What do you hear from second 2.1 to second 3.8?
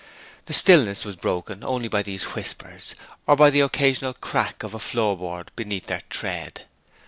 whispers, or by the